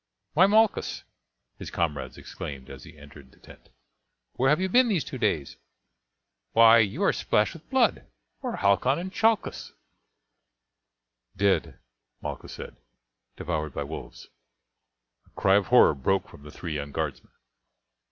"Why, 0.33 0.47
Malchus!" 0.47 1.03
his 1.59 1.69
comrades 1.69 2.17
exclaimed 2.17 2.71
as 2.71 2.85
he 2.85 2.97
entered 2.97 3.29
the 3.31 3.37
tent, 3.39 3.69
"where 4.33 4.49
have 4.49 4.59
you 4.59 4.67
been 4.67 4.87
these 4.87 5.03
two 5.03 5.19
days? 5.19 5.57
Why, 6.53 6.79
you 6.79 7.03
are 7.03 7.13
splashed 7.13 7.53
with 7.53 7.69
blood. 7.69 8.07
Where 8.39 8.53
are 8.53 8.55
Halcon 8.55 8.97
and 8.97 9.13
Chalcus?" 9.13 9.73
"Dead," 11.37 11.77
Malchus 12.19 12.53
said 12.53 12.77
"devoured 13.37 13.75
by 13.75 13.83
wolves." 13.83 14.29
A 15.27 15.39
cry 15.39 15.57
of 15.57 15.67
horror 15.67 15.93
broke 15.93 16.27
from 16.27 16.41
the 16.41 16.51
three 16.51 16.73
young 16.73 16.91
guardsmen. 16.91 17.31